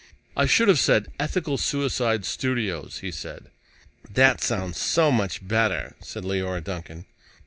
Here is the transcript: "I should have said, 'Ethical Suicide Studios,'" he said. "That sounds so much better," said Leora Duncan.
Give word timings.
"I 0.35 0.47
should 0.47 0.67
have 0.67 0.79
said, 0.79 1.11
'Ethical 1.19 1.59
Suicide 1.59 2.25
Studios,'" 2.25 3.01
he 3.01 3.11
said. 3.11 3.51
"That 4.11 4.41
sounds 4.41 4.79
so 4.79 5.11
much 5.11 5.47
better," 5.47 5.93
said 6.01 6.23
Leora 6.25 6.63
Duncan. 6.63 7.05